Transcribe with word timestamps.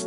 On 0.00 0.04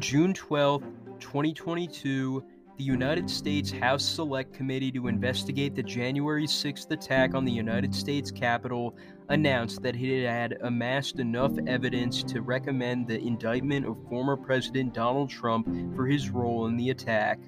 June 0.00 0.32
12, 0.32 0.82
2022, 1.20 2.42
the 2.76 2.84
United 2.84 3.30
States 3.30 3.70
House 3.70 4.04
Select 4.04 4.52
Committee 4.52 4.92
to 4.92 5.06
investigate 5.06 5.74
the 5.74 5.82
January 5.82 6.46
6th 6.46 6.90
attack 6.90 7.34
on 7.34 7.46
the 7.46 7.52
United 7.52 7.94
States 7.94 8.30
Capitol 8.30 8.94
announced 9.30 9.82
that 9.82 9.96
it 9.96 10.26
had 10.26 10.58
amassed 10.60 11.18
enough 11.18 11.52
evidence 11.66 12.22
to 12.24 12.42
recommend 12.42 13.08
the 13.08 13.18
indictment 13.18 13.86
of 13.86 13.96
former 14.10 14.36
President 14.36 14.92
Donald 14.92 15.30
Trump 15.30 15.66
for 15.96 16.06
his 16.06 16.28
role 16.28 16.66
in 16.66 16.76
the 16.76 16.90
attack. 16.90 17.40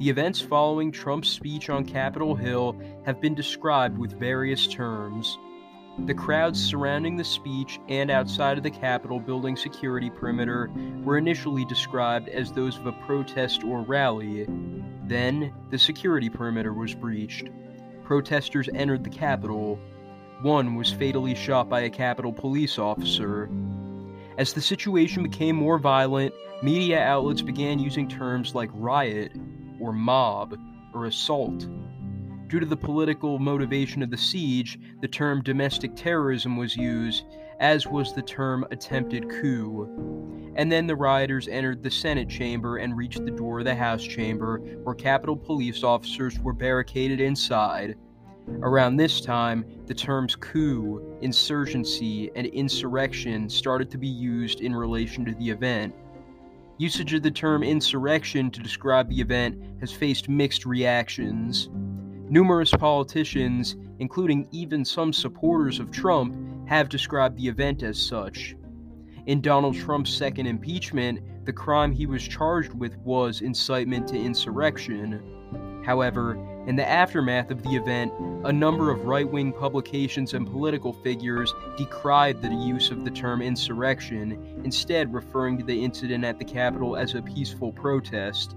The 0.00 0.08
events 0.08 0.40
following 0.40 0.90
Trump's 0.90 1.28
speech 1.28 1.70
on 1.70 1.84
Capitol 1.84 2.34
Hill 2.34 2.80
have 3.04 3.20
been 3.20 3.36
described 3.36 3.96
with 3.96 4.18
various 4.18 4.66
terms. 4.66 5.38
The 6.06 6.14
crowds 6.14 6.64
surrounding 6.64 7.16
the 7.16 7.24
speech 7.24 7.80
and 7.88 8.10
outside 8.10 8.56
of 8.56 8.62
the 8.62 8.70
Capitol 8.70 9.18
building 9.20 9.56
security 9.56 10.08
perimeter 10.08 10.70
were 11.02 11.18
initially 11.18 11.64
described 11.64 12.28
as 12.28 12.52
those 12.52 12.78
of 12.78 12.86
a 12.86 12.92
protest 12.92 13.64
or 13.64 13.82
rally. 13.82 14.46
Then, 15.04 15.52
the 15.70 15.78
security 15.78 16.30
perimeter 16.30 16.72
was 16.72 16.94
breached. 16.94 17.48
Protesters 18.04 18.68
entered 18.74 19.04
the 19.04 19.10
Capitol. 19.10 19.78
One 20.42 20.76
was 20.76 20.92
fatally 20.92 21.34
shot 21.34 21.68
by 21.68 21.80
a 21.80 21.90
Capitol 21.90 22.32
police 22.32 22.78
officer. 22.78 23.50
As 24.38 24.52
the 24.52 24.62
situation 24.62 25.24
became 25.24 25.56
more 25.56 25.78
violent, 25.78 26.32
media 26.62 27.00
outlets 27.00 27.42
began 27.42 27.80
using 27.80 28.08
terms 28.08 28.54
like 28.54 28.70
riot, 28.72 29.32
or 29.80 29.92
mob, 29.92 30.58
or 30.94 31.06
assault 31.06 31.66
Due 32.48 32.60
to 32.60 32.66
the 32.66 32.76
political 32.76 33.38
motivation 33.38 34.02
of 34.02 34.10
the 34.10 34.16
siege, 34.16 34.78
the 35.02 35.08
term 35.08 35.42
domestic 35.42 35.94
terrorism 35.94 36.56
was 36.56 36.74
used, 36.74 37.26
as 37.60 37.86
was 37.86 38.14
the 38.14 38.22
term 38.22 38.66
attempted 38.70 39.28
coup. 39.28 39.86
And 40.56 40.72
then 40.72 40.86
the 40.86 40.96
rioters 40.96 41.46
entered 41.46 41.82
the 41.82 41.90
Senate 41.90 42.30
chamber 42.30 42.78
and 42.78 42.96
reached 42.96 43.22
the 43.22 43.30
door 43.30 43.58
of 43.58 43.66
the 43.66 43.74
House 43.74 44.02
chamber, 44.02 44.60
where 44.82 44.94
Capitol 44.94 45.36
police 45.36 45.84
officers 45.84 46.38
were 46.40 46.54
barricaded 46.54 47.20
inside. 47.20 47.96
Around 48.62 48.96
this 48.96 49.20
time, 49.20 49.66
the 49.84 49.92
terms 49.92 50.34
coup, 50.34 51.18
insurgency, 51.20 52.30
and 52.34 52.46
insurrection 52.46 53.50
started 53.50 53.90
to 53.90 53.98
be 53.98 54.08
used 54.08 54.62
in 54.62 54.74
relation 54.74 55.26
to 55.26 55.34
the 55.34 55.50
event. 55.50 55.94
Usage 56.78 57.12
of 57.12 57.22
the 57.22 57.30
term 57.30 57.62
insurrection 57.62 58.50
to 58.52 58.60
describe 58.60 59.10
the 59.10 59.20
event 59.20 59.62
has 59.80 59.92
faced 59.92 60.30
mixed 60.30 60.64
reactions. 60.64 61.68
Numerous 62.30 62.70
politicians, 62.70 63.76
including 64.00 64.48
even 64.52 64.84
some 64.84 65.14
supporters 65.14 65.80
of 65.80 65.90
Trump, 65.90 66.36
have 66.68 66.90
described 66.90 67.38
the 67.38 67.48
event 67.48 67.82
as 67.82 67.98
such. 68.00 68.54
In 69.26 69.40
Donald 69.40 69.74
Trump's 69.74 70.12
second 70.12 70.46
impeachment, 70.46 71.20
the 71.46 71.52
crime 71.52 71.90
he 71.90 72.04
was 72.04 72.26
charged 72.26 72.74
with 72.74 72.98
was 72.98 73.40
incitement 73.40 74.08
to 74.08 74.18
insurrection. 74.18 75.82
However, 75.86 76.34
in 76.66 76.76
the 76.76 76.86
aftermath 76.86 77.50
of 77.50 77.62
the 77.62 77.74
event, 77.74 78.12
a 78.44 78.52
number 78.52 78.90
of 78.90 79.06
right 79.06 79.26
wing 79.26 79.50
publications 79.50 80.34
and 80.34 80.46
political 80.46 80.92
figures 80.92 81.54
decried 81.78 82.42
the 82.42 82.54
use 82.54 82.90
of 82.90 83.06
the 83.06 83.10
term 83.10 83.40
insurrection, 83.40 84.60
instead, 84.64 85.14
referring 85.14 85.56
to 85.56 85.64
the 85.64 85.82
incident 85.82 86.24
at 86.24 86.38
the 86.38 86.44
Capitol 86.44 86.94
as 86.94 87.14
a 87.14 87.22
peaceful 87.22 87.72
protest. 87.72 88.54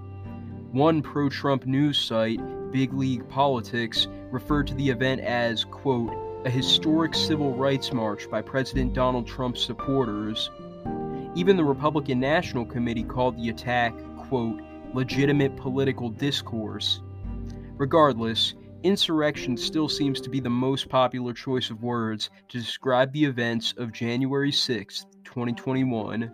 One 0.72 1.02
pro 1.02 1.30
Trump 1.30 1.66
news 1.66 1.98
site, 1.98 2.42
Big 2.72 2.94
League 2.94 3.28
Politics, 3.30 4.08
referred 4.32 4.68
to 4.68 4.74
the 4.76 4.90
event 4.90 5.22
as, 5.22 5.66
quote, 5.66 6.12
a 6.46 6.50
historic 6.50 7.14
civil 7.14 7.54
rights 7.56 7.94
march 7.94 8.30
by 8.30 8.42
President 8.42 8.94
Donald 8.94 9.28
Trump's 9.28 9.64
supporters. 9.64 10.50
Even 11.36 11.56
the 11.56 11.64
Republican 11.64 12.20
National 12.20 12.66
Committee 12.66 13.04
called 13.04 13.38
the 13.38 13.50
attack, 13.50 13.94
quote, 14.18 14.60
legitimate 14.94 15.56
political 15.56 16.10
discourse. 16.10 17.02
Regardless, 17.78 18.56
insurrection 18.84 19.56
still 19.56 19.88
seems 19.88 20.20
to 20.22 20.30
be 20.30 20.40
the 20.40 20.50
most 20.50 20.90
popular 20.90 21.34
choice 21.34 21.70
of 21.70 21.84
words 21.84 22.30
to 22.50 22.58
describe 22.58 23.14
the 23.14 23.26
events 23.26 23.74
of 23.78 23.92
January 23.92 24.52
6, 24.52 25.06
2021. 25.24 26.31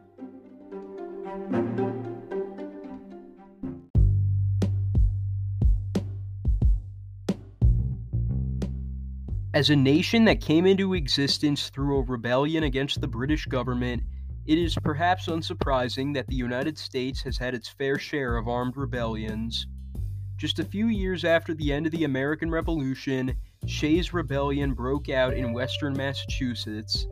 As 9.58 9.72
a 9.72 9.76
nation 9.76 10.26
that 10.26 10.40
came 10.40 10.68
into 10.68 10.94
existence 10.94 11.72
through 11.72 11.98
a 11.98 12.04
rebellion 12.04 12.66
against 12.66 13.02
the 13.02 13.08
British 13.08 13.48
government, 13.48 14.04
it 14.46 14.60
is 14.60 14.76
perhaps 14.76 15.26
unsurprising 15.26 16.14
that 16.14 16.28
the 16.28 16.36
United 16.36 16.78
States 16.78 17.24
has 17.24 17.40
had 17.40 17.56
its 17.56 17.68
fair 17.68 17.98
share 17.98 18.38
of 18.38 18.48
armed 18.48 18.78
rebellions. 18.78 19.66
Just 20.38 20.60
a 20.60 20.64
few 20.64 20.90
years 20.90 21.26
after 21.26 21.56
the 21.56 21.74
end 21.74 21.88
of 21.88 21.92
the 21.92 22.04
American 22.04 22.52
Revolution, 22.52 23.36
Shays' 23.66 24.14
Rebellion 24.14 24.76
broke 24.76 25.10
out 25.10 25.34
in 25.34 25.54
western 25.54 25.94
Massachusetts. 25.94 27.08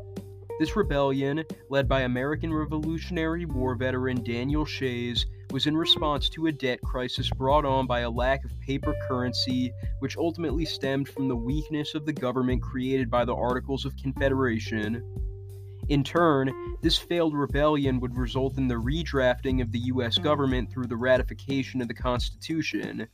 This 0.59 0.75
rebellion, 0.75 1.44
led 1.72 1.89
by 1.89 2.01
American 2.01 2.53
Revolutionary 2.53 3.45
War 3.45 3.73
veteran 3.73 4.23
Daniel 4.23 4.66
Shays, 4.66 5.25
was 5.55 5.67
in 5.67 5.77
response 5.77 6.27
to 6.27 6.47
a 6.47 6.51
debt 6.51 6.81
crisis 6.81 7.29
brought 7.29 7.63
on 7.63 7.88
by 7.88 8.01
a 8.01 8.09
lack 8.09 8.43
of 8.43 8.59
paper 8.59 8.93
currency, 9.07 9.71
which 9.99 10.17
ultimately 10.17 10.66
stemmed 10.66 11.07
from 11.07 11.29
the 11.29 11.35
weakness 11.35 11.95
of 11.95 12.05
the 12.05 12.11
government 12.11 12.61
created 12.61 13.09
by 13.09 13.23
the 13.23 13.33
Articles 13.33 13.85
of 13.85 13.95
Confederation. 13.95 15.01
In 15.88 16.03
turn, 16.03 16.53
this 16.81 16.97
failed 16.97 17.33
rebellion 17.33 18.01
would 18.01 18.17
result 18.17 18.57
in 18.57 18.67
the 18.67 18.75
redrafting 18.75 19.61
of 19.61 19.71
the 19.71 19.79
U.S. 19.79 20.17
government 20.17 20.69
through 20.73 20.88
the 20.88 20.97
ratification 20.97 21.81
of 21.81 21.87
the 21.87 21.93
Constitution. 21.93 23.07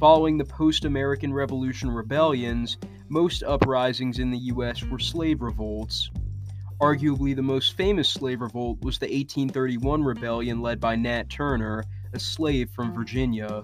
Following 0.00 0.36
the 0.36 0.44
post 0.44 0.84
American 0.84 1.32
Revolution 1.32 1.88
rebellions, 1.88 2.78
most 3.08 3.44
uprisings 3.44 4.18
in 4.18 4.32
the 4.32 4.38
U.S. 4.38 4.82
were 4.82 4.98
slave 4.98 5.40
revolts. 5.40 6.10
Arguably 6.80 7.36
the 7.36 7.42
most 7.42 7.76
famous 7.76 8.08
slave 8.08 8.40
revolt 8.40 8.80
was 8.82 8.98
the 8.98 9.06
1831 9.06 10.02
rebellion 10.02 10.60
led 10.60 10.80
by 10.80 10.96
Nat 10.96 11.30
Turner, 11.30 11.84
a 12.12 12.18
slave 12.18 12.68
from 12.70 12.90
mm. 12.90 12.94
Virginia. 12.96 13.62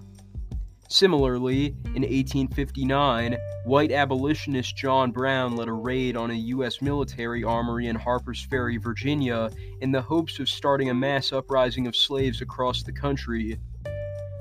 Similarly, 0.88 1.66
in 1.94 2.02
1859, 2.02 3.36
white 3.64 3.92
abolitionist 3.92 4.76
John 4.76 5.12
Brown 5.12 5.54
led 5.56 5.68
a 5.68 5.72
raid 5.72 6.16
on 6.16 6.30
a 6.30 6.34
U.S. 6.34 6.82
military 6.82 7.44
armory 7.44 7.86
in 7.86 7.94
Harpers 7.94 8.44
Ferry, 8.50 8.76
Virginia, 8.76 9.50
in 9.80 9.92
the 9.92 10.02
hopes 10.02 10.40
of 10.40 10.48
starting 10.48 10.90
a 10.90 10.94
mass 10.94 11.32
uprising 11.32 11.86
of 11.86 11.94
slaves 11.94 12.40
across 12.40 12.82
the 12.82 12.92
country. 12.92 13.58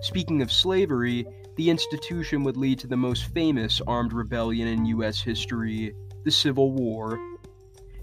Speaking 0.02 0.42
of 0.42 0.52
slavery, 0.52 1.26
the 1.56 1.70
institution 1.70 2.44
would 2.44 2.58
lead 2.58 2.80
to 2.80 2.88
the 2.88 2.98
most 2.98 3.26
famous 3.34 3.82
armed 3.86 4.14
rebellion 4.14 4.68
in 4.68 4.86
U.S. 4.86 5.22
history 5.22 5.94
the 6.24 6.32
Civil 6.32 6.72
War. 6.74 7.20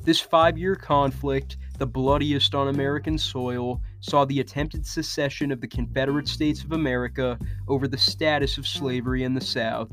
This 0.06 0.20
five 0.20 0.56
year 0.56 0.76
conflict, 0.76 1.56
the 1.78 1.86
bloodiest 1.86 2.54
on 2.54 2.68
American 2.68 3.18
soil, 3.18 3.82
saw 3.98 4.24
the 4.24 4.38
attempted 4.38 4.86
secession 4.86 5.50
of 5.50 5.60
the 5.60 5.66
Confederate 5.66 6.28
States 6.28 6.62
of 6.62 6.70
America 6.70 7.36
over 7.66 7.88
the 7.88 7.98
status 7.98 8.56
of 8.56 8.68
slavery 8.68 9.24
in 9.24 9.34
the 9.34 9.40
South. 9.40 9.90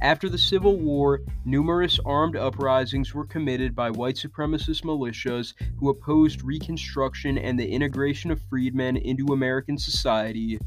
After 0.00 0.28
the 0.28 0.38
Civil 0.38 0.78
War, 0.78 1.22
numerous 1.44 1.98
armed 2.06 2.36
uprisings 2.36 3.14
were 3.14 3.26
committed 3.26 3.74
by 3.74 3.90
white 3.90 4.14
supremacist 4.14 4.84
militias 4.84 5.54
who 5.80 5.88
opposed 5.88 6.44
Reconstruction 6.44 7.36
and 7.36 7.58
the 7.58 7.68
integration 7.68 8.30
of 8.30 8.40
freedmen 8.48 8.96
into 8.96 9.32
American 9.32 9.76
society. 9.76 10.60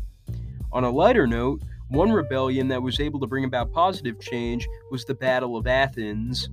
On 0.73 0.83
a 0.83 0.91
lighter 0.91 1.27
note, 1.27 1.61
one 1.87 2.11
rebellion 2.11 2.67
that 2.67 2.83
was 2.83 2.99
able 2.99 3.21
to 3.21 3.27
bring 3.27 3.45
about 3.45 3.71
positive 3.71 4.19
change 4.19 4.67
was 4.91 5.05
the 5.05 5.15
Battle 5.15 5.55
of 5.55 5.65
Athens. 5.65 6.49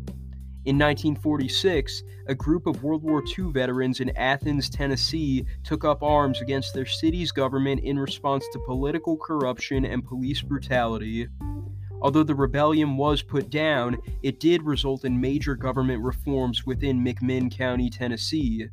In 0.66 0.78
1946, 0.78 2.02
a 2.26 2.34
group 2.34 2.66
of 2.66 2.82
World 2.82 3.04
War 3.04 3.22
II 3.22 3.52
veterans 3.52 4.00
in 4.00 4.10
Athens, 4.16 4.68
Tennessee, 4.68 5.44
took 5.62 5.84
up 5.84 6.02
arms 6.02 6.40
against 6.40 6.74
their 6.74 6.84
city's 6.84 7.30
government 7.30 7.84
in 7.84 7.96
response 7.96 8.44
to 8.52 8.58
political 8.58 9.16
corruption 9.16 9.84
and 9.84 10.04
police 10.04 10.42
brutality. 10.42 11.28
Although 12.02 12.24
the 12.24 12.34
rebellion 12.34 12.96
was 12.96 13.22
put 13.22 13.48
down, 13.48 13.98
it 14.24 14.40
did 14.40 14.64
result 14.64 15.04
in 15.04 15.20
major 15.20 15.54
government 15.54 16.02
reforms 16.02 16.66
within 16.66 16.98
McMinn 16.98 17.48
County, 17.48 17.88
Tennessee. 17.88 18.66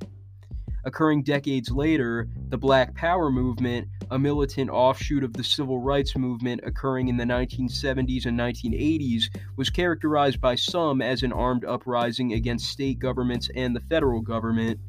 Occurring 0.85 1.21
decades 1.21 1.69
later, 1.69 2.27
the 2.49 2.57
Black 2.57 2.95
Power 2.95 3.29
movement, 3.29 3.87
a 4.13 4.19
militant 4.19 4.69
offshoot 4.69 5.23
of 5.23 5.33
the 5.33 5.43
civil 5.43 5.79
rights 5.79 6.15
movement 6.15 6.61
occurring 6.63 7.07
in 7.07 7.17
the 7.17 7.23
1970s 7.23 8.27
and 8.27 8.39
1980s, 8.39 9.23
was 9.57 9.71
characterized 9.71 10.39
by 10.39 10.53
some 10.53 11.01
as 11.01 11.23
an 11.23 11.33
armed 11.33 11.65
uprising 11.65 12.33
against 12.33 12.69
state 12.69 12.99
governments 12.99 13.49
and 13.55 13.75
the 13.75 13.79
federal 13.79 14.21
government. 14.21 14.79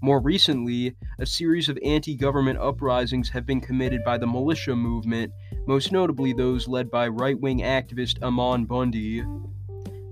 More 0.00 0.18
recently, 0.18 0.96
a 1.18 1.26
series 1.26 1.68
of 1.68 1.78
anti 1.84 2.16
government 2.16 2.58
uprisings 2.58 3.28
have 3.28 3.44
been 3.44 3.60
committed 3.60 4.02
by 4.02 4.16
the 4.16 4.26
militia 4.26 4.74
movement, 4.74 5.30
most 5.66 5.92
notably 5.92 6.32
those 6.32 6.66
led 6.66 6.90
by 6.90 7.08
right 7.08 7.38
wing 7.38 7.60
activist 7.60 8.16
Ammon 8.22 8.64
Bundy. 8.64 9.22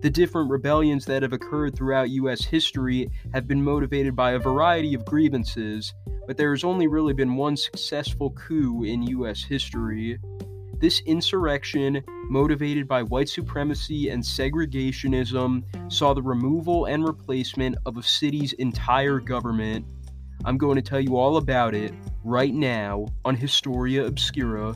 The 0.03 0.11
different 0.11 0.51
rebellions 0.51 1.05
that 1.05 1.23
have 1.23 1.33
occurred 1.33 1.77
throughout 1.77 2.11
U.S. 2.11 2.45
history 2.45 3.09
have 3.33 3.47
been 3.47 3.63
motivated 3.63 4.17
by 4.17 4.33
a 4.33 4.39
variety 4.41 4.95
of 4.95 5.05
grievances, 5.05 5.95
but 6.27 6.37
there 6.37 6.51
has 6.51 6.65
only 6.65 6.89
really 6.89 7.13
been 7.13 7.37
one 7.37 7.57
successful 7.57 8.31
coup 8.31 8.83
in 8.83 9.05
U.S. 9.05 9.45
history. 9.45 10.19
This 10.81 11.01
insurrection, 11.03 12.03
motivated 12.29 12.89
by 12.89 13.05
white 13.05 13.29
supremacy 13.29 14.09
and 14.09 14.21
segregationism, 14.21 15.63
saw 15.93 16.13
the 16.15 16.23
removal 16.23 16.87
and 16.87 17.07
replacement 17.07 17.77
of 17.87 17.97
a 17.97 18.03
city's 18.03 18.55
entire 18.55 19.21
government. 19.21 19.87
I'm 20.45 20.59
going 20.59 20.75
to 20.75 20.83
tell 20.83 20.99
you 20.99 21.17
all 21.17 21.37
about 21.37 21.77
it 21.77 21.95
right 22.25 22.53
now 22.53 23.07
on 23.25 23.37
Historia 23.37 24.05
Obscura. 24.05 24.75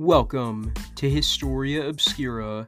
Welcome 0.00 0.72
to 0.96 1.10
Historia 1.10 1.86
Obscura. 1.86 2.66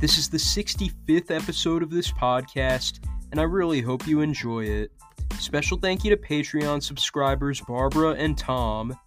This 0.00 0.16
is 0.16 0.30
the 0.30 0.38
65th 0.38 1.30
episode 1.30 1.82
of 1.82 1.90
this 1.90 2.10
podcast, 2.10 3.06
and 3.30 3.38
I 3.38 3.42
really 3.42 3.82
hope 3.82 4.06
you 4.06 4.22
enjoy 4.22 4.64
it. 4.64 4.90
Special 5.38 5.76
thank 5.76 6.02
you 6.02 6.08
to 6.08 6.16
Patreon 6.16 6.82
subscribers 6.82 7.60
Barbara 7.60 8.12
and 8.12 8.38
Tom. 8.38 8.98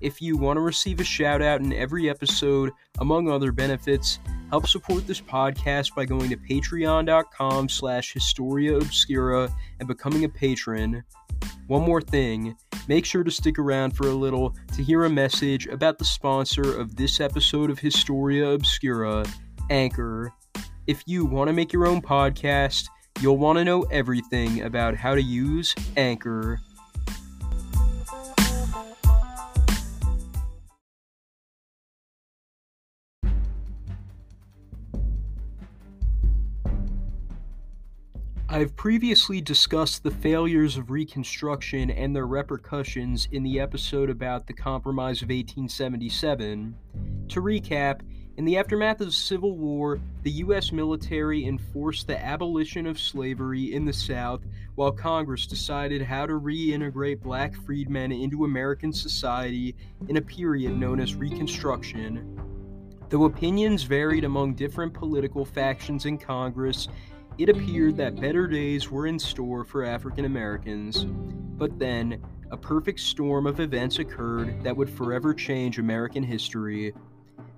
If 0.00 0.22
you 0.22 0.36
want 0.36 0.58
to 0.58 0.60
receive 0.60 1.00
a 1.00 1.04
shout 1.04 1.42
out 1.42 1.60
in 1.60 1.72
every 1.72 2.08
episode, 2.08 2.70
among 3.00 3.28
other 3.28 3.50
benefits, 3.50 4.20
help 4.50 4.68
support 4.68 5.04
this 5.08 5.20
podcast 5.20 5.96
by 5.96 6.04
going 6.04 6.30
to 6.30 6.36
patreon.com 6.36 7.68
slash 7.68 8.12
historia 8.12 8.76
obscura 8.76 9.52
and 9.80 9.88
becoming 9.88 10.22
a 10.22 10.28
patron. 10.28 11.02
One 11.66 11.82
more 11.82 12.00
thing 12.00 12.56
make 12.88 13.04
sure 13.04 13.22
to 13.22 13.30
stick 13.30 13.58
around 13.58 13.96
for 13.96 14.08
a 14.08 14.14
little 14.14 14.56
to 14.74 14.82
hear 14.82 15.04
a 15.04 15.10
message 15.10 15.66
about 15.66 15.98
the 15.98 16.04
sponsor 16.04 16.80
of 16.80 16.96
this 16.96 17.20
episode 17.20 17.70
of 17.70 17.78
Historia 17.78 18.48
Obscura, 18.48 19.24
Anchor. 19.70 20.32
If 20.86 21.02
you 21.06 21.26
want 21.26 21.48
to 21.48 21.52
make 21.52 21.72
your 21.72 21.86
own 21.86 22.00
podcast, 22.00 22.88
you'll 23.20 23.36
want 23.36 23.58
to 23.58 23.64
know 23.64 23.82
everything 23.90 24.62
about 24.62 24.96
how 24.96 25.14
to 25.14 25.22
use 25.22 25.74
Anchor. 25.98 26.58
I've 38.58 38.74
previously 38.74 39.40
discussed 39.40 40.02
the 40.02 40.10
failures 40.10 40.76
of 40.76 40.90
Reconstruction 40.90 41.92
and 41.92 42.14
their 42.14 42.26
repercussions 42.26 43.28
in 43.30 43.44
the 43.44 43.60
episode 43.60 44.10
about 44.10 44.48
the 44.48 44.52
Compromise 44.52 45.22
of 45.22 45.28
1877. 45.28 46.74
To 47.28 47.40
recap, 47.40 48.00
in 48.36 48.44
the 48.44 48.58
aftermath 48.58 49.00
of 49.00 49.06
the 49.06 49.12
Civil 49.12 49.56
War, 49.56 50.00
the 50.24 50.32
U.S. 50.42 50.72
military 50.72 51.46
enforced 51.46 52.08
the 52.08 52.20
abolition 52.20 52.84
of 52.88 52.98
slavery 52.98 53.74
in 53.74 53.84
the 53.84 53.92
South, 53.92 54.40
while 54.74 54.90
Congress 54.90 55.46
decided 55.46 56.02
how 56.02 56.26
to 56.26 56.32
reintegrate 56.32 57.22
black 57.22 57.54
freedmen 57.54 58.10
into 58.10 58.44
American 58.44 58.92
society 58.92 59.76
in 60.08 60.16
a 60.16 60.20
period 60.20 60.76
known 60.76 60.98
as 60.98 61.14
Reconstruction. 61.14 62.36
Though 63.08 63.26
opinions 63.26 63.84
varied 63.84 64.24
among 64.24 64.54
different 64.54 64.92
political 64.92 65.44
factions 65.44 66.06
in 66.06 66.18
Congress, 66.18 66.88
it 67.38 67.48
appeared 67.48 67.96
that 67.96 68.20
better 68.20 68.48
days 68.48 68.90
were 68.90 69.06
in 69.06 69.18
store 69.18 69.64
for 69.64 69.84
African 69.84 70.24
Americans. 70.24 71.04
But 71.04 71.78
then, 71.78 72.20
a 72.50 72.56
perfect 72.56 72.98
storm 73.00 73.46
of 73.46 73.60
events 73.60 74.00
occurred 74.00 74.62
that 74.64 74.76
would 74.76 74.90
forever 74.90 75.32
change 75.32 75.78
American 75.78 76.22
history. 76.22 76.92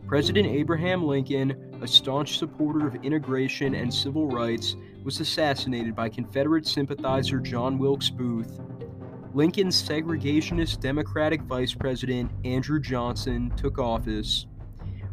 President 0.07 0.49
Abraham 0.49 1.05
Lincoln, 1.05 1.79
a 1.81 1.87
staunch 1.87 2.39
supporter 2.39 2.87
of 2.87 2.97
integration 2.97 3.75
and 3.75 3.93
civil 3.93 4.27
rights, 4.27 4.77
was 5.03 5.21
assassinated 5.21 5.95
by 5.95 6.09
Confederate 6.09 6.67
sympathizer 6.67 7.41
John 7.41 7.79
Wilkes 7.79 8.11
Booth. 8.11 8.61
Lincoln's 9.33 9.81
segregationist 9.81 10.81
Democratic 10.81 11.41
Vice 11.43 11.73
President, 11.73 12.31
Andrew 12.45 12.81
Johnson, 12.81 13.53
took 13.57 13.79
office. 13.79 14.47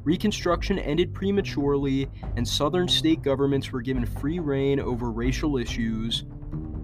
Reconstruction 0.08 0.80
ended 0.80 1.14
prematurely, 1.14 2.10
and 2.38 2.48
Southern 2.48 2.88
state 2.88 3.22
governments 3.22 3.74
were 3.74 3.82
given 3.82 4.06
free 4.06 4.40
rein 4.40 4.80
over 4.80 5.12
racial 5.12 5.58
issues. 5.58 6.24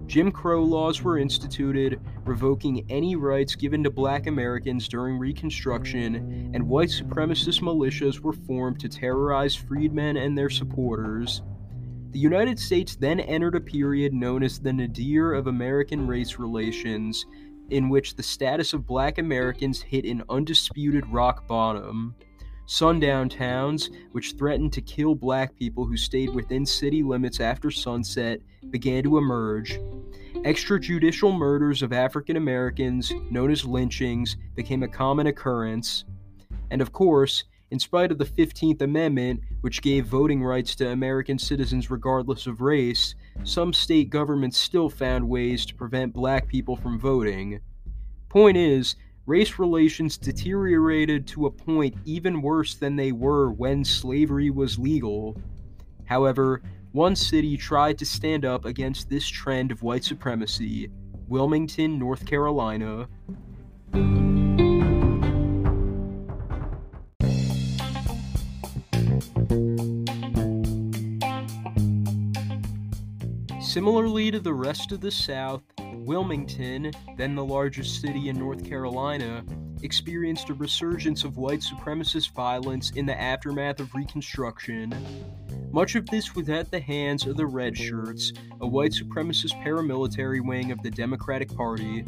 Jim 0.04 0.30
Crow 0.30 0.62
laws 0.62 1.00
were 1.00 1.16
instituted, 1.16 1.98
revoking 2.26 2.84
any 2.90 3.16
rights 3.16 3.54
given 3.54 3.82
to 3.82 3.90
black 3.90 4.26
Americans 4.26 4.88
during 4.88 5.18
Reconstruction, 5.18 6.50
and 6.52 6.68
white 6.68 6.90
supremacist 6.90 7.62
militias 7.62 8.20
were 8.20 8.34
formed 8.34 8.78
to 8.80 8.90
terrorize 8.90 9.54
freedmen 9.54 10.18
and 10.18 10.36
their 10.36 10.50
supporters. 10.50 11.40
The 12.10 12.18
United 12.18 12.58
States 12.58 12.94
then 12.94 13.20
entered 13.20 13.54
a 13.54 13.60
period 13.62 14.12
known 14.12 14.42
as 14.42 14.60
the 14.60 14.74
nadir 14.74 15.32
of 15.32 15.46
American 15.46 16.06
race 16.06 16.38
relations, 16.38 17.24
in 17.70 17.88
which 17.88 18.16
the 18.16 18.22
status 18.22 18.74
of 18.74 18.86
black 18.86 19.16
Americans 19.16 19.80
hit 19.80 20.04
an 20.04 20.22
undisputed 20.28 21.06
rock 21.06 21.46
bottom. 21.48 22.14
Sundown 22.66 23.28
towns, 23.28 23.90
which 24.12 24.32
threatened 24.32 24.72
to 24.72 24.80
kill 24.80 25.14
black 25.14 25.54
people 25.56 25.84
who 25.84 25.96
stayed 25.96 26.30
within 26.30 26.64
city 26.64 27.02
limits 27.02 27.40
after 27.40 27.70
sunset, 27.70 28.40
began 28.70 29.02
to 29.02 29.18
emerge. 29.18 29.78
Extrajudicial 30.36 31.36
murders 31.36 31.82
of 31.82 31.92
African 31.92 32.36
Americans, 32.36 33.12
known 33.30 33.50
as 33.50 33.64
lynchings, 33.64 34.36
became 34.54 34.82
a 34.82 34.88
common 34.88 35.26
occurrence. 35.26 36.04
And 36.70 36.80
of 36.80 36.92
course, 36.92 37.44
in 37.70 37.78
spite 37.78 38.12
of 38.12 38.18
the 38.18 38.24
15th 38.24 38.82
Amendment, 38.82 39.40
which 39.62 39.82
gave 39.82 40.06
voting 40.06 40.42
rights 40.42 40.74
to 40.76 40.90
American 40.90 41.38
citizens 41.38 41.90
regardless 41.90 42.46
of 42.46 42.60
race, 42.60 43.14
some 43.42 43.72
state 43.72 44.10
governments 44.10 44.58
still 44.58 44.88
found 44.88 45.28
ways 45.28 45.66
to 45.66 45.74
prevent 45.74 46.12
black 46.12 46.46
people 46.46 46.76
from 46.76 46.98
voting. 46.98 47.60
Point 48.28 48.56
is, 48.56 48.96
race 49.26 49.58
relations 49.58 50.18
deteriorated 50.18 51.26
to 51.26 51.46
a 51.46 51.50
point 51.50 51.94
even 52.04 52.42
worse 52.42 52.74
than 52.74 52.96
they 52.96 53.12
were 53.12 53.50
when 53.50 53.84
slavery 53.84 54.50
was 54.50 54.78
legal. 54.78 55.36
However, 56.04 56.62
one 56.92 57.16
city 57.16 57.56
tried 57.56 57.98
to 57.98 58.06
stand 58.06 58.44
up 58.44 58.64
against 58.64 59.08
this 59.08 59.26
trend 59.26 59.72
of 59.72 59.82
white 59.82 60.04
supremacy 60.04 60.90
Wilmington, 61.26 61.98
North 61.98 62.26
Carolina. 62.26 63.08
Similarly 73.74 74.30
to 74.30 74.38
the 74.38 74.54
rest 74.54 74.92
of 74.92 75.00
the 75.00 75.10
South, 75.10 75.64
Wilmington, 75.94 76.92
then 77.16 77.34
the 77.34 77.44
largest 77.44 78.00
city 78.00 78.28
in 78.28 78.38
North 78.38 78.64
Carolina, 78.64 79.44
experienced 79.82 80.48
a 80.48 80.54
resurgence 80.54 81.24
of 81.24 81.38
white 81.38 81.58
supremacist 81.58 82.32
violence 82.34 82.92
in 82.92 83.04
the 83.04 83.20
aftermath 83.20 83.80
of 83.80 83.92
Reconstruction. 83.92 84.94
Much 85.72 85.96
of 85.96 86.06
this 86.06 86.36
was 86.36 86.48
at 86.48 86.70
the 86.70 86.78
hands 86.78 87.26
of 87.26 87.36
the 87.36 87.46
Red 87.46 87.76
Shirts, 87.76 88.32
a 88.60 88.66
white 88.66 88.92
supremacist 88.92 89.60
paramilitary 89.64 90.40
wing 90.40 90.70
of 90.70 90.80
the 90.84 90.90
Democratic 90.92 91.52
Party. 91.52 92.04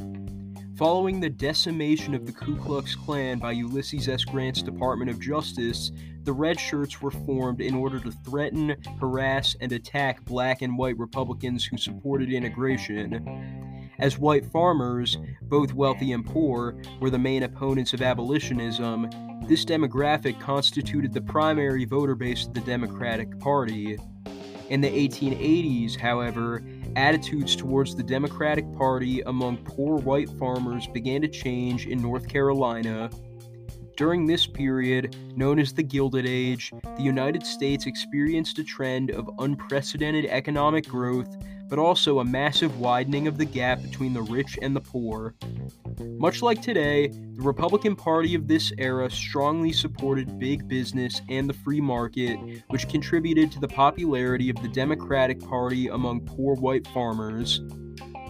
Following 0.77 1.21
the 1.21 1.31
decimation 1.31 2.13
of 2.15 2.27
the 2.27 2.33
Ku 2.33 2.55
Klux 2.55 2.95
Klan 2.95 3.39
by 3.39 3.53
Ulysses 3.53 4.11
S. 4.11 4.25
Grant's 4.25 4.61
Department 4.61 5.11
of 5.11 5.19
Justice, 5.19 5.91
the 6.25 6.35
Red 6.35 6.61
Shirts 6.61 7.01
were 7.01 7.11
formed 7.11 7.63
in 7.63 7.75
order 7.75 7.99
to 7.99 8.11
threaten, 8.11 8.77
harass, 9.01 9.57
and 9.63 9.73
attack 9.73 10.23
black 10.27 10.61
and 10.61 10.77
white 10.77 10.99
Republicans 10.99 11.65
who 11.65 11.79
supported 11.79 12.31
integration. 12.31 13.91
As 13.99 14.19
white 14.19 14.45
farmers, 14.45 15.17
both 15.45 15.73
wealthy 15.73 16.13
and 16.13 16.27
poor, 16.27 16.77
were 17.01 17.09
the 17.09 17.19
main 17.19 17.45
opponents 17.45 17.95
of 17.95 18.03
abolitionism, 18.03 19.09
this 19.47 19.65
demographic 19.65 20.39
constituted 20.41 21.15
the 21.15 21.23
primary 21.23 21.87
voter 21.87 22.15
base 22.15 22.47
of 22.47 22.53
the 22.53 22.61
Democratic 22.61 23.39
Party. 23.39 23.97
In 24.69 24.81
the 24.81 24.89
1880s, 24.89 25.97
however, 25.97 26.65
attitudes 26.97 27.55
towards 27.55 27.95
the 27.95 28.03
Democratic 28.03 28.65
Party 28.77 29.21
among 29.21 29.59
poor 29.59 29.99
white 29.99 30.29
farmers 30.31 30.89
began 30.89 31.21
to 31.21 31.29
change 31.29 31.87
in 31.87 32.03
North 32.03 32.29
Carolina. 32.29 33.09
During 33.97 34.27
this 34.27 34.47
period, 34.47 35.17
known 35.37 35.61
as 35.61 35.73
the 35.73 35.85
Gilded 35.85 36.27
Age, 36.27 36.73
the 36.97 37.03
United 37.03 37.47
States 37.47 37.87
experienced 37.87 38.59
a 38.59 38.65
trend 38.65 39.11
of 39.13 39.31
unprecedented 39.39 40.27
economic 40.27 40.87
growth 40.89 41.37
but 41.69 41.79
also 41.79 42.19
a 42.19 42.25
massive 42.25 42.79
widening 42.79 43.27
of 43.27 43.39
the 43.39 43.45
gap 43.45 43.83
between 43.83 44.13
the 44.13 44.23
rich 44.23 44.59
and 44.63 44.75
the 44.75 44.81
poor. 44.81 45.35
Much 46.19 46.43
like 46.43 46.63
today, 46.63 47.09
the 47.09 47.43
Republican 47.43 47.97
Party 47.97 48.35
of 48.35 48.49
this 48.49 48.73
era 48.79 49.11
strongly 49.11 49.73
supported 49.73 50.39
big 50.39 50.69
business 50.69 51.21
and 51.29 51.49
the 51.49 51.55
free 51.55 51.81
market, 51.81 52.39
which 52.69 52.89
contributed 52.89 53.51
to 53.53 53.61
the 53.61 53.69
popularity 53.69 54.51
of 54.51 54.57
the 54.63 54.69
Democratic 54.69 55.41
Party 55.41 55.89
among 55.89 56.21
poor 56.21 56.55
white 56.57 56.87
farmers. 56.89 57.61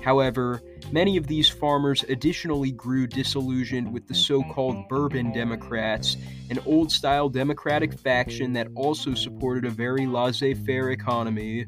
However, 0.06 0.62
many 0.92 1.16
of 1.16 1.26
these 1.26 1.48
farmers 1.48 2.04
additionally 2.08 2.70
grew 2.70 3.08
disillusioned 3.08 3.92
with 3.92 4.06
the 4.06 4.14
so 4.14 4.44
called 4.44 4.88
Bourbon 4.88 5.32
Democrats, 5.32 6.16
an 6.48 6.60
old 6.64 6.92
style 6.92 7.28
Democratic 7.28 7.98
faction 7.98 8.52
that 8.52 8.68
also 8.76 9.14
supported 9.14 9.64
a 9.64 9.70
very 9.70 10.06
laissez 10.06 10.54
faire 10.54 10.90
economy. 10.90 11.66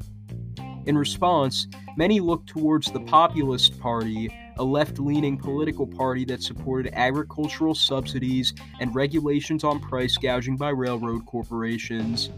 In 0.89 0.97
response, 0.97 1.69
many 1.99 2.19
looked 2.19 2.49
towards 2.49 2.91
the 2.91 3.01
Populist 3.01 3.79
Party, 3.79 4.35
a 4.57 4.65
left 4.65 4.99
leaning 4.99 5.37
political 5.37 5.87
party 5.87 6.25
that 6.25 6.43
supported 6.43 6.95
agricultural 6.95 7.75
subsidies 7.75 8.55
and 8.81 8.95
regulations 8.95 9.65
on 9.65 9.81
price 9.81 10.17
gouging 10.17 10.57
by 10.57 10.71
railroad 10.71 11.27
corporations. 11.27 12.31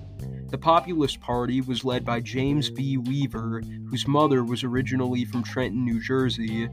The 0.49 0.59
Populist 0.59 1.21
Party 1.21 1.61
was 1.61 1.85
led 1.85 2.05
by 2.05 2.19
James 2.19 2.71
B. 2.71 2.97
Weaver, 2.97 3.63
whose 3.89 4.09
mother 4.09 4.43
was 4.43 4.65
originally 4.65 5.25
from 5.25 5.45
Trenton, 5.45 5.85
New 5.85 6.01
Jersey. 6.01 6.69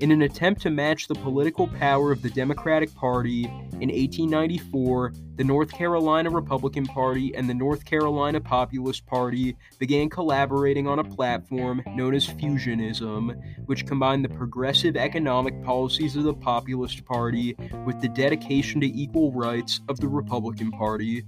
In 0.00 0.12
an 0.12 0.22
attempt 0.22 0.62
to 0.62 0.70
match 0.70 1.08
the 1.08 1.16
political 1.16 1.66
power 1.66 2.12
of 2.12 2.22
the 2.22 2.30
Democratic 2.30 2.94
Party, 2.94 3.46
in 3.80 3.90
1894, 3.90 5.12
the 5.34 5.42
North 5.42 5.72
Carolina 5.72 6.30
Republican 6.30 6.86
Party 6.86 7.34
and 7.34 7.50
the 7.50 7.54
North 7.54 7.84
Carolina 7.84 8.40
Populist 8.40 9.06
Party 9.06 9.56
began 9.80 10.08
collaborating 10.08 10.86
on 10.86 11.00
a 11.00 11.04
platform 11.04 11.82
known 11.96 12.14
as 12.14 12.28
Fusionism, 12.28 13.36
which 13.66 13.86
combined 13.86 14.24
the 14.24 14.28
progressive 14.28 14.96
economic 14.96 15.60
policies 15.64 16.14
of 16.14 16.22
the 16.22 16.34
Populist 16.34 17.04
Party 17.04 17.56
with 17.84 18.00
the 18.00 18.08
dedication 18.08 18.80
to 18.80 18.86
equal 18.86 19.32
rights 19.32 19.80
of 19.88 19.98
the 19.98 20.08
Republican 20.08 20.70
Party. 20.70 21.24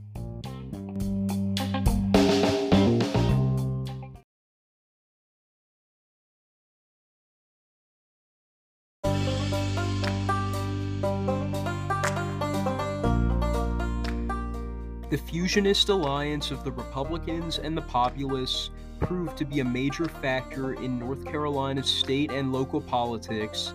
The 15.10 15.18
fusionist 15.18 15.88
alliance 15.88 16.52
of 16.52 16.62
the 16.62 16.70
Republicans 16.70 17.58
and 17.58 17.76
the 17.76 17.82
Populists 17.82 18.70
proved 19.00 19.36
to 19.38 19.44
be 19.44 19.58
a 19.58 19.64
major 19.64 20.04
factor 20.04 20.74
in 20.74 21.00
North 21.00 21.24
Carolina's 21.24 21.90
state 21.90 22.30
and 22.30 22.52
local 22.52 22.80
politics. 22.80 23.74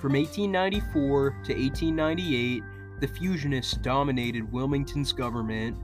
From 0.00 0.14
1894 0.14 1.30
to 1.44 1.52
1898, 1.52 2.62
the 2.98 3.08
fusionists 3.08 3.74
dominated 3.74 4.50
Wilmington's 4.50 5.12
government. 5.12 5.76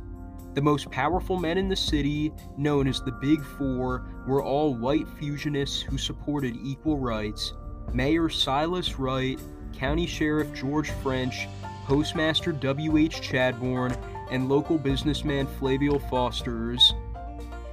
The 0.54 0.62
most 0.62 0.90
powerful 0.90 1.38
men 1.38 1.58
in 1.58 1.68
the 1.68 1.76
city, 1.76 2.32
known 2.56 2.88
as 2.88 3.02
the 3.02 3.12
Big 3.12 3.44
Four, 3.44 4.06
were 4.26 4.42
all 4.42 4.74
white 4.74 5.06
fusionists 5.18 5.82
who 5.82 5.98
supported 5.98 6.56
equal 6.64 6.96
rights. 6.96 7.52
Mayor 7.92 8.30
Silas 8.30 8.98
Wright, 8.98 9.38
County 9.74 10.06
Sheriff 10.06 10.54
George 10.54 10.90
French, 11.02 11.48
Postmaster 11.84 12.52
W.H. 12.52 13.20
Chadbourn, 13.20 13.94
and 14.30 14.48
local 14.48 14.78
businessman 14.78 15.46
Flavel 15.58 15.98
Fosters. 15.98 16.94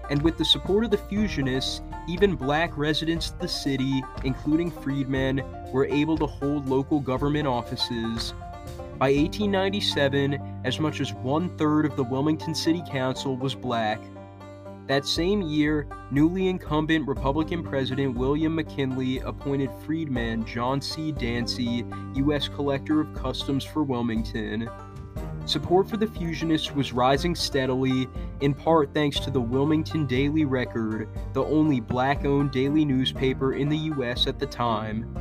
And 0.09 0.21
with 0.21 0.37
the 0.37 0.45
support 0.45 0.83
of 0.83 0.91
the 0.91 0.97
Fusionists, 0.97 1.81
even 2.07 2.35
black 2.35 2.77
residents 2.77 3.31
of 3.31 3.39
the 3.39 3.47
city, 3.47 4.03
including 4.23 4.69
freedmen, 4.69 5.43
were 5.71 5.85
able 5.85 6.17
to 6.17 6.25
hold 6.25 6.67
local 6.67 6.99
government 6.99 7.47
offices. 7.47 8.33
By 8.99 9.11
1897, 9.11 10.61
as 10.65 10.79
much 10.79 11.01
as 11.01 11.13
one 11.13 11.49
third 11.57 11.85
of 11.85 11.95
the 11.95 12.03
Wilmington 12.03 12.53
City 12.53 12.83
Council 12.89 13.35
was 13.35 13.55
black. 13.55 13.99
That 14.87 15.05
same 15.05 15.41
year, 15.41 15.87
newly 16.11 16.49
incumbent 16.49 17.07
Republican 17.07 17.63
President 17.63 18.15
William 18.15 18.53
McKinley 18.53 19.19
appointed 19.19 19.69
freedman 19.85 20.45
John 20.45 20.81
C. 20.81 21.13
Dancy 21.13 21.85
U.S. 22.15 22.49
Collector 22.49 22.99
of 22.99 23.13
Customs 23.13 23.63
for 23.63 23.83
Wilmington. 23.83 24.69
Support 25.45 25.89
for 25.89 25.97
the 25.97 26.07
Fusionists 26.07 26.73
was 26.73 26.93
rising 26.93 27.35
steadily, 27.35 28.07
in 28.39 28.53
part 28.53 28.93
thanks 28.93 29.19
to 29.19 29.29
the 29.29 29.41
Wilmington 29.41 30.05
Daily 30.05 30.45
Record, 30.45 31.09
the 31.33 31.43
only 31.43 31.81
black 31.81 32.23
owned 32.23 32.51
daily 32.51 32.85
newspaper 32.85 33.53
in 33.53 33.67
the 33.67 33.77
U.S. 33.77 34.25
at 34.25 34.39
the 34.39 34.45
time. 34.45 35.13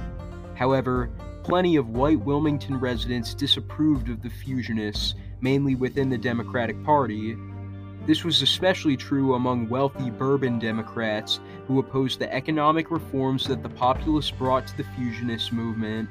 However, 0.55 1.11
plenty 1.43 1.75
of 1.75 1.89
white 1.89 2.21
Wilmington 2.21 2.79
residents 2.79 3.35
disapproved 3.35 4.09
of 4.09 4.23
the 4.23 4.31
Fusionists, 4.31 5.15
mainly 5.41 5.75
within 5.75 6.09
the 6.09 6.19
Democratic 6.19 6.83
Party. 6.85 7.37
This 8.07 8.23
was 8.23 8.43
especially 8.43 8.97
true 8.97 9.35
among 9.35 9.69
wealthy 9.69 10.09
Bourbon 10.11 10.61
Democrats 10.61 11.41
who 11.67 11.81
opposed 11.81 12.21
the 12.21 12.33
economic 12.33 12.93
reforms 12.93 13.45
that 13.49 13.65
the 13.65 13.69
Populists 13.69 14.31
brought 14.31 14.69
to 14.69 14.77
the 14.77 14.85
Fusionist 14.85 15.53
movement. 15.53 16.09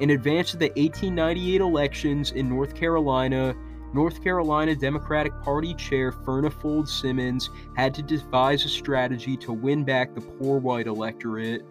In 0.00 0.10
advance 0.10 0.54
of 0.54 0.60
the 0.60 0.68
1898 0.76 1.60
elections 1.60 2.32
in 2.32 2.48
North 2.48 2.74
Carolina, 2.74 3.54
North 3.92 4.24
Carolina 4.24 4.74
Democratic 4.74 5.38
Party 5.42 5.74
Chair 5.74 6.10
Furnifold 6.10 6.88
Simmons 6.88 7.50
had 7.76 7.92
to 7.92 8.02
devise 8.02 8.64
a 8.64 8.68
strategy 8.70 9.36
to 9.36 9.52
win 9.52 9.84
back 9.84 10.14
the 10.14 10.22
poor 10.22 10.58
white 10.58 10.86
electorate. 10.86 11.66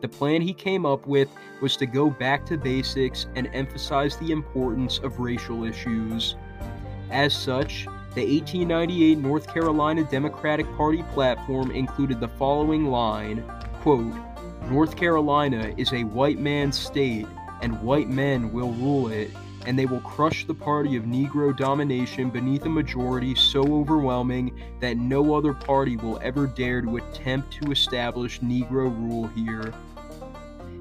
The 0.00 0.08
plan 0.08 0.40
he 0.40 0.54
came 0.54 0.86
up 0.86 1.06
with 1.06 1.28
was 1.60 1.76
to 1.76 1.84
go 1.84 2.08
back 2.08 2.46
to 2.46 2.56
basics 2.56 3.26
and 3.34 3.50
emphasize 3.52 4.16
the 4.16 4.30
importance 4.30 4.98
of 5.00 5.20
racial 5.20 5.64
issues. 5.64 6.36
As 7.10 7.36
such, 7.36 7.84
the 8.14 8.24
1898 8.24 9.18
North 9.18 9.52
Carolina 9.52 10.04
Democratic 10.04 10.66
Party 10.78 11.02
platform 11.12 11.70
included 11.72 12.18
the 12.18 12.28
following 12.28 12.86
line 12.86 13.44
quote, 13.82 14.14
North 14.70 14.96
Carolina 14.96 15.74
is 15.76 15.92
a 15.92 16.04
white 16.04 16.38
man's 16.38 16.78
state 16.78 17.26
and 17.62 17.80
white 17.82 18.08
men 18.08 18.52
will 18.52 18.72
rule 18.72 19.08
it, 19.08 19.30
and 19.66 19.78
they 19.78 19.86
will 19.86 20.00
crush 20.00 20.46
the 20.46 20.54
party 20.54 20.96
of 20.96 21.04
Negro 21.04 21.56
domination 21.56 22.30
beneath 22.30 22.64
a 22.64 22.68
majority 22.68 23.34
so 23.34 23.60
overwhelming 23.62 24.58
that 24.80 24.96
no 24.96 25.34
other 25.34 25.52
party 25.52 25.96
will 25.96 26.18
ever 26.22 26.46
dare 26.46 26.80
to 26.80 26.96
attempt 26.96 27.52
to 27.62 27.70
establish 27.70 28.40
Negro 28.40 28.88
rule 28.88 29.26
here. 29.28 29.72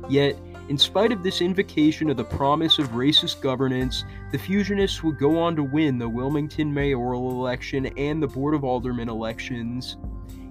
Yet, 0.10 0.38
in 0.70 0.78
spite 0.78 1.14
of 1.14 1.24
this 1.24 1.42
invocation 1.42 2.10
of 2.10 2.18
the 2.18 2.26
promise 2.26 2.78
of 2.78 2.90
racist 2.90 3.42
governance, 3.42 4.04
the 4.32 4.38
Fusionists 4.38 5.02
would 5.02 5.18
go 5.18 5.40
on 5.40 5.56
to 5.56 5.64
win 5.64 5.98
the 5.98 6.10
Wilmington 6.10 6.74
mayoral 6.74 7.32
election 7.32 7.86
and 7.98 8.22
the 8.22 8.28
Board 8.28 8.54
of 8.54 8.64
Aldermen 8.64 9.08
elections. 9.10 9.98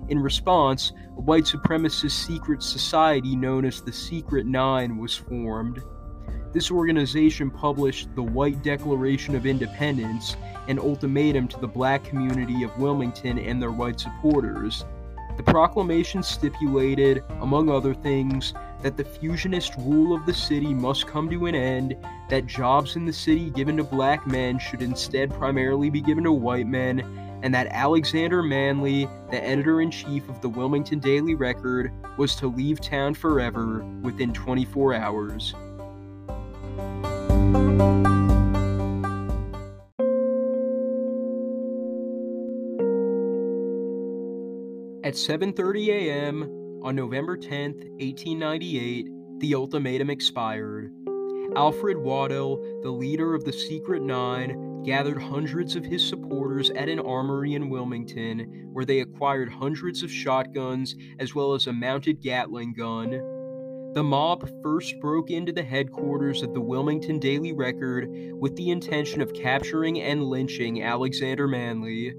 In 0.09 0.19
response, 0.19 0.93
a 1.17 1.21
white 1.21 1.45
supremacist 1.45 2.13
secret 2.13 2.63
society 2.63 3.37
known 3.37 3.65
as 3.65 3.83
the 3.83 3.93
Secret 3.93 4.47
Nine 4.47 4.97
was 4.97 5.15
formed. 5.15 5.83
This 6.53 6.71
organization 6.71 7.51
published 7.51 8.09
the 8.15 8.23
White 8.23 8.63
Declaration 8.63 9.35
of 9.35 9.47
Independence, 9.47 10.37
an 10.69 10.79
ultimatum 10.79 11.49
to 11.49 11.61
the 11.61 11.69
black 11.69 12.05
community 12.05 12.63
of 12.63 12.79
Wilmington 12.79 13.39
and 13.39 13.61
their 13.61 13.73
white 13.73 14.01
supporters. 14.01 14.85
The 15.37 15.43
proclamation 15.43 16.23
stipulated, 16.23 17.23
among 17.41 17.69
other 17.69 17.93
things, 17.93 18.55
that 18.83 18.97
the 18.97 19.05
fusionist 19.05 19.77
rule 19.77 20.17
of 20.17 20.25
the 20.25 20.33
city 20.33 20.73
must 20.73 21.07
come 21.07 21.29
to 21.29 21.47
an 21.47 21.55
end, 21.55 21.95
that 22.31 22.47
jobs 22.47 22.97
in 22.97 23.05
the 23.05 23.13
city 23.13 23.51
given 23.51 23.77
to 23.77 23.85
black 23.85 24.27
men 24.27 24.59
should 24.59 24.81
instead 24.81 25.35
primarily 25.35 25.91
be 25.91 26.01
given 26.01 26.25
to 26.25 26.33
white 26.33 26.67
men, 26.67 27.01
and 27.43 27.55
that 27.55 27.67
Alexander 27.67 28.43
Manly, 28.43 29.09
the 29.31 29.45
editor 29.45 29.83
in 29.83 29.91
chief 29.91 30.27
of 30.31 30.41
the 30.41 30.49
Wilmington 30.49 31.01
Daily 31.01 31.35
Record, 31.35 31.93
was 32.17 32.35
to 32.37 32.47
leave 32.47 32.81
town 32.81 33.13
forever 33.13 33.85
within 34.01 34.33
24 34.33 34.95
hours. 34.95 35.55
At 45.07 45.15
7:30 45.15 45.89
a.m. 45.89 46.43
on 46.83 46.97
November 46.97 47.37
10, 47.37 47.75
1898, 48.01 49.07
the 49.39 49.55
ultimatum 49.55 50.11
expired. 50.11 50.91
Alfred 51.55 51.97
Waddell, 51.97 52.81
the 52.83 52.91
leader 52.91 53.33
of 53.33 53.45
the 53.45 53.53
Secret 53.53 54.03
Nine, 54.03 54.83
gathered 54.83 55.23
hundreds 55.23 55.77
of 55.77 55.85
his 55.85 56.07
supporters 56.07 56.71
at 56.71 56.89
an 56.89 56.99
armory 56.99 57.55
in 57.55 57.71
Wilmington, 57.71 58.69
where 58.73 58.85
they 58.85 58.99
acquired 58.99 59.49
hundreds 59.49 60.03
of 60.03 60.11
shotguns 60.11 60.97
as 61.21 61.37
well 61.37 61.55
as 61.55 61.69
a 61.69 61.73
mounted 61.73 62.21
Gatling 62.21 62.73
gun. 62.75 63.36
The 63.97 64.05
mob 64.05 64.47
first 64.63 65.01
broke 65.01 65.31
into 65.31 65.53
the 65.53 65.63
headquarters 65.63 66.43
of 66.43 66.53
the 66.53 66.61
Wilmington 66.61 67.19
Daily 67.19 67.55
Record 67.55 68.11
with 68.39 68.55
the 68.55 68.69
intention 68.69 69.23
of 69.23 69.33
capturing 69.33 70.03
and 70.03 70.23
lynching 70.23 70.83
Alexander 70.83 71.49
Manly. 71.49 72.13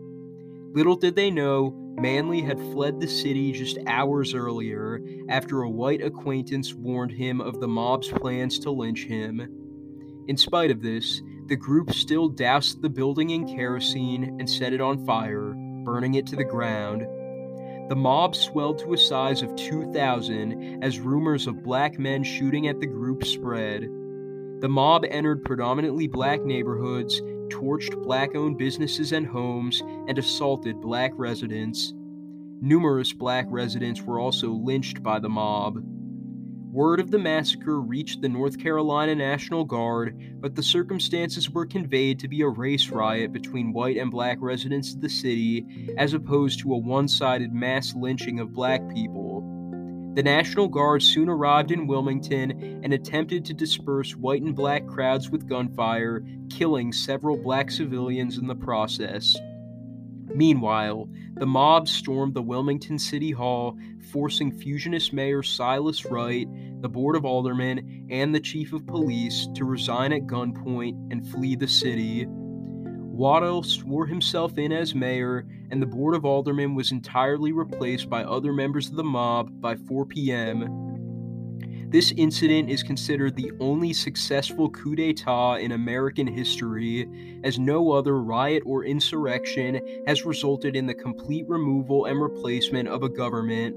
Little 0.73 0.95
did 0.95 1.15
they 1.15 1.29
know, 1.29 1.75
Manly 1.95 2.41
had 2.41 2.59
fled 2.59 2.99
the 2.99 3.07
city 3.07 3.51
just 3.51 3.77
hours 3.85 4.33
earlier 4.33 5.01
after 5.29 5.61
a 5.61 5.69
white 5.69 6.01
acquaintance 6.01 6.73
warned 6.73 7.11
him 7.11 7.39
of 7.39 7.59
the 7.59 7.67
mob's 7.67 8.07
plans 8.07 8.57
to 8.57 8.71
lynch 8.71 9.05
him. 9.05 9.39
In 10.27 10.35
spite 10.35 10.71
of 10.71 10.81
this, 10.81 11.21
the 11.45 11.55
group 11.55 11.93
still 11.93 12.27
doused 12.27 12.81
the 12.81 12.89
building 12.89 13.29
in 13.29 13.47
kerosene 13.47 14.35
and 14.39 14.49
set 14.49 14.73
it 14.73 14.81
on 14.81 15.05
fire, 15.05 15.53
burning 15.85 16.15
it 16.15 16.25
to 16.25 16.35
the 16.35 16.43
ground. 16.43 17.05
The 17.89 17.95
mob 17.95 18.35
swelled 18.35 18.79
to 18.79 18.93
a 18.93 18.97
size 18.97 19.41
of 19.41 19.55
2,000 19.55 20.83
as 20.83 20.99
rumors 20.99 21.47
of 21.47 21.63
black 21.63 21.97
men 21.97 22.21
shooting 22.21 22.67
at 22.67 22.81
the 22.81 22.85
group 22.85 23.23
spread. 23.23 23.83
The 24.59 24.67
mob 24.67 25.05
entered 25.09 25.45
predominantly 25.45 26.07
black 26.07 26.43
neighborhoods, 26.43 27.21
torched 27.47 28.03
black 28.03 28.35
owned 28.35 28.57
businesses 28.57 29.13
and 29.13 29.25
homes, 29.25 29.81
and 30.07 30.17
assaulted 30.17 30.81
black 30.81 31.13
residents. 31.15 31.93
Numerous 32.59 33.13
black 33.13 33.45
residents 33.49 34.01
were 34.01 34.19
also 34.19 34.49
lynched 34.49 35.01
by 35.01 35.19
the 35.19 35.29
mob. 35.29 35.77
Word 36.71 36.99
of 36.99 37.11
the 37.11 37.17
massacre 37.17 37.79
reached 37.79 38.21
the 38.21 38.27
North 38.27 38.59
Carolina 38.59 39.15
National 39.15 39.63
Guard, 39.63 40.35
but 40.41 40.53
the 40.53 40.61
circumstances 40.61 41.49
were 41.49 41.65
conveyed 41.65 42.19
to 42.19 42.27
be 42.27 42.41
a 42.41 42.47
race 42.47 42.89
riot 42.89 43.31
between 43.31 43.71
white 43.71 43.95
and 43.97 44.11
black 44.11 44.37
residents 44.41 44.93
of 44.93 44.99
the 44.99 45.09
city, 45.09 45.93
as 45.97 46.13
opposed 46.13 46.59
to 46.59 46.73
a 46.73 46.77
one 46.77 47.07
sided 47.07 47.53
mass 47.53 47.95
lynching 47.95 48.41
of 48.41 48.53
black 48.53 48.81
people. 48.93 49.41
The 50.15 50.23
National 50.23 50.67
Guard 50.67 51.01
soon 51.03 51.29
arrived 51.29 51.71
in 51.71 51.87
Wilmington 51.87 52.81
and 52.83 52.93
attempted 52.93 53.45
to 53.45 53.53
disperse 53.53 54.15
white 54.15 54.41
and 54.41 54.55
black 54.55 54.85
crowds 54.87 55.29
with 55.29 55.47
gunfire, 55.47 56.23
killing 56.49 56.91
several 56.91 57.37
black 57.37 57.71
civilians 57.71 58.37
in 58.37 58.47
the 58.47 58.55
process. 58.55 59.37
Meanwhile, 60.35 61.07
the 61.39 61.45
mob 61.45 61.87
stormed 61.87 62.33
the 62.33 62.41
Wilmington 62.41 62.97
City 62.97 63.31
Hall, 63.31 63.77
forcing 64.11 64.51
Fusionist 64.51 65.13
Mayor 65.13 65.43
Silas 65.43 66.05
Wright, 66.05 66.47
the 66.81 66.89
Board 66.89 67.15
of 67.15 67.25
Aldermen, 67.25 68.07
and 68.09 68.33
the 68.33 68.39
Chief 68.39 68.73
of 68.73 68.87
Police 68.87 69.47
to 69.55 69.65
resign 69.65 70.13
at 70.13 70.27
gunpoint 70.27 71.11
and 71.11 71.27
flee 71.27 71.55
the 71.55 71.67
city. 71.67 72.25
Waddell 72.27 73.63
swore 73.63 74.05
himself 74.05 74.57
in 74.57 74.71
as 74.71 74.95
mayor, 74.95 75.45
and 75.71 75.81
the 75.81 75.87
Board 75.87 76.15
of 76.15 76.25
Aldermen 76.25 76.75
was 76.75 76.91
entirely 76.91 77.51
replaced 77.51 78.09
by 78.09 78.23
other 78.23 78.53
members 78.53 78.89
of 78.89 78.95
the 78.95 79.03
mob 79.03 79.61
by 79.61 79.75
4 79.75 80.05
p.m. 80.05 80.86
This 81.89 82.11
incident 82.17 82.69
is 82.69 82.83
considered 82.83 83.37
the 83.37 83.53
only 83.61 83.93
successful 83.93 84.69
coup 84.69 84.93
d'etat 84.93 85.55
in 85.55 85.71
American 85.71 86.27
history, 86.27 87.07
as 87.45 87.57
no 87.57 87.91
other 87.91 88.21
riot 88.21 88.63
or 88.65 88.83
insurrection 88.83 89.79
has 90.05 90.25
resulted 90.25 90.75
in 90.75 90.85
the 90.85 90.93
complete 90.93 91.45
removal 91.47 92.03
and 92.03 92.21
replacement 92.21 92.89
of 92.89 93.03
a 93.03 93.09
government. 93.09 93.73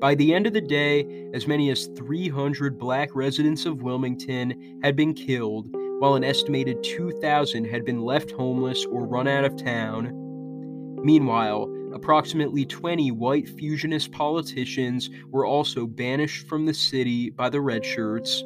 By 0.00 0.14
the 0.14 0.32
end 0.32 0.46
of 0.46 0.54
the 0.54 0.62
day, 0.62 1.28
as 1.34 1.46
many 1.46 1.68
as 1.68 1.90
300 1.98 2.78
black 2.78 3.14
residents 3.14 3.66
of 3.66 3.82
Wilmington 3.82 4.80
had 4.82 4.96
been 4.96 5.12
killed, 5.12 5.66
while 5.98 6.14
an 6.14 6.24
estimated 6.24 6.82
2,000 6.82 7.66
had 7.66 7.84
been 7.84 8.00
left 8.00 8.30
homeless 8.30 8.86
or 8.86 9.06
run 9.06 9.28
out 9.28 9.44
of 9.44 9.54
town. 9.54 10.12
Meanwhile, 11.04 11.66
Approximately 11.92 12.66
20 12.66 13.12
white 13.12 13.48
fusionist 13.48 14.12
politicians 14.12 15.10
were 15.30 15.46
also 15.46 15.86
banished 15.86 16.46
from 16.46 16.66
the 16.66 16.74
city 16.74 17.30
by 17.30 17.48
the 17.48 17.58
Redshirts. 17.58 18.42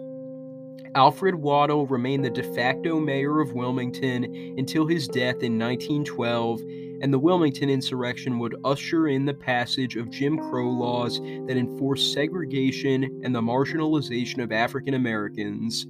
Alfred 0.95 1.35
Waddell 1.35 1.87
remained 1.87 2.25
the 2.25 2.31
de 2.31 2.43
facto 2.43 3.01
mayor 3.01 3.41
of 3.41 3.55
Wilmington 3.55 4.25
until 4.59 4.87
his 4.87 5.09
death 5.09 5.43
in 5.43 5.59
1912, 5.59 6.61
and 7.01 7.13
the 7.13 7.19
Wilmington 7.19 7.71
insurrection 7.71 8.39
would 8.39 8.55
usher 8.63 9.09
in 9.09 9.25
the 9.25 9.35
passage 9.35 9.97
of 9.97 10.11
Jim 10.11 10.39
Crow 10.39 10.69
laws 10.69 11.19
that 11.19 11.57
enforced 11.57 12.13
segregation 12.13 13.23
and 13.25 13.35
the 13.35 13.41
marginalization 13.41 14.43
of 14.43 14.53
African 14.53 14.95
Americans. 14.95 15.87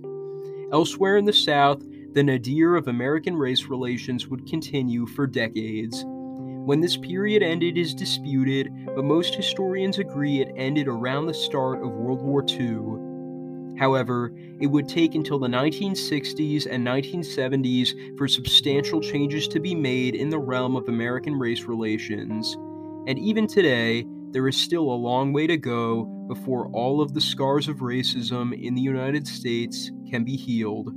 Elsewhere 0.73 1.17
in 1.17 1.25
the 1.25 1.33
South, 1.33 1.83
the 2.13 2.23
nadir 2.23 2.77
of 2.77 2.89
American 2.89 3.37
race 3.37 3.65
relations 3.65 4.29
would 4.29 4.47
continue 4.47 5.07
for 5.07 5.27
decades. 5.27 6.05
When 6.65 6.81
this 6.81 6.97
period 6.97 7.43
ended 7.43 7.77
is 7.77 7.93
disputed, 7.93 8.73
but 8.95 9.05
most 9.05 9.35
historians 9.35 9.99
agree 9.99 10.41
it 10.41 10.55
ended 10.57 10.87
around 10.87 11.27
the 11.27 11.35
start 11.35 11.83
of 11.83 11.91
World 11.91 12.23
War 12.23 12.45
II. 12.49 13.81
However, 13.81 14.33
it 14.61 14.69
would 14.69 14.89
take 14.89 15.17
until 15.17 15.41
the 15.41 15.49
1960s 15.49 16.69
and 16.71 16.87
1970s 16.87 18.17
for 18.17 18.29
substantial 18.29 19.01
changes 19.01 19.49
to 19.49 19.59
be 19.59 19.75
made 19.75 20.15
in 20.15 20.31
the 20.31 20.39
realm 20.39 20.77
of 20.77 20.89
American 20.89 21.37
race 21.37 21.65
relations. 21.65 22.55
And 23.09 23.19
even 23.19 23.49
today, 23.49 24.07
there 24.31 24.47
is 24.47 24.57
still 24.57 24.85
a 24.85 24.95
long 24.95 25.33
way 25.33 25.49
to 25.49 25.57
go 25.57 26.05
before 26.29 26.69
all 26.69 27.01
of 27.01 27.13
the 27.13 27.21
scars 27.21 27.67
of 27.67 27.79
racism 27.79 28.53
in 28.53 28.77
the 28.77 28.81
United 28.81 29.27
States 29.27 29.91
can 30.09 30.23
be 30.23 30.37
healed. 30.37 30.95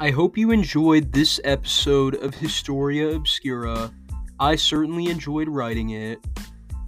I 0.00 0.10
hope 0.10 0.36
you 0.36 0.50
enjoyed 0.50 1.12
this 1.12 1.38
episode 1.44 2.16
of 2.16 2.34
Historia 2.34 3.14
Obscura. 3.14 3.92
I 4.40 4.56
certainly 4.56 5.06
enjoyed 5.06 5.48
writing 5.48 5.90
it. 5.90 6.18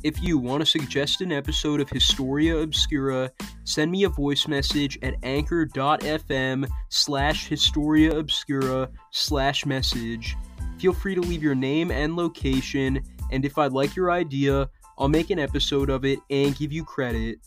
If 0.03 0.21
you 0.21 0.39
want 0.39 0.63
to 0.63 0.67
suggest 0.67 1.21
an 1.21 1.31
episode 1.31 1.81
of 1.81 1.89
Historia 1.89 2.57
Obscura, 2.59 3.31
send 3.63 3.93
me 3.93 4.03
a 4.03 4.09
voice 4.09 4.49
message 4.49 4.99
at 5.03 5.15
anchor.fm 5.23 6.69
slash 6.89 7.47
Historia 7.47 8.19
Obscura 8.19 8.91
slash 9.13 9.65
message. 9.65 10.37
Feel 10.81 10.93
free 10.93 11.15
to 11.15 11.21
leave 11.21 11.45
your 11.45 11.55
name 11.55 11.93
and 11.93 12.17
location, 12.17 13.01
and 13.31 13.45
if 13.45 13.57
I 13.57 13.69
like 13.69 13.95
your 13.95 14.11
idea, 14.11 14.69
I'll 14.99 15.09
make 15.09 15.31
an 15.31 15.39
episode 15.39 15.91
of 15.91 16.05
it 16.05 16.19
and 16.29 16.57
give 16.57 16.73
you 16.73 16.85
credit. 16.85 17.39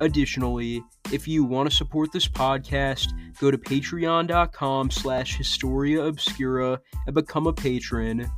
Additionally, 0.00 0.82
if 1.12 1.28
you 1.28 1.44
want 1.44 1.70
to 1.70 1.76
support 1.76 2.12
this 2.12 2.28
podcast, 2.28 3.12
go 3.40 3.50
to 3.50 3.58
patreon.com 3.58 4.90
slash 4.90 5.36
historia 5.36 6.02
obscura 6.02 6.80
and 7.06 7.14
become 7.14 7.46
a 7.46 7.52
patron. 7.52 8.30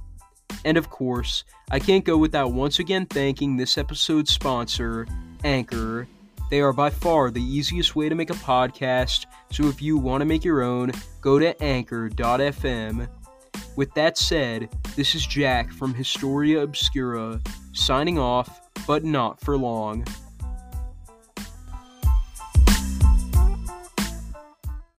And 0.64 0.76
of 0.76 0.90
course, 0.90 1.44
I 1.70 1.78
can't 1.78 2.04
go 2.04 2.16
without 2.16 2.52
once 2.52 2.78
again 2.78 3.06
thanking 3.06 3.56
this 3.56 3.78
episode's 3.78 4.32
sponsor, 4.32 5.06
Anchor. 5.44 6.08
They 6.50 6.60
are 6.60 6.72
by 6.72 6.90
far 6.90 7.30
the 7.30 7.42
easiest 7.42 7.94
way 7.94 8.08
to 8.08 8.14
make 8.14 8.30
a 8.30 8.34
podcast, 8.34 9.26
so 9.50 9.66
if 9.66 9.82
you 9.82 9.98
want 9.98 10.22
to 10.22 10.24
make 10.24 10.44
your 10.44 10.62
own, 10.62 10.92
go 11.20 11.38
to 11.38 11.60
anchor.fm. 11.62 13.08
With 13.76 13.92
that 13.94 14.18
said, 14.18 14.68
this 14.96 15.14
is 15.14 15.26
Jack 15.26 15.70
from 15.70 15.94
Historia 15.94 16.62
Obscura, 16.62 17.40
signing 17.72 18.18
off, 18.18 18.60
but 18.86 19.04
not 19.04 19.40
for 19.40 19.56
long. 19.56 20.04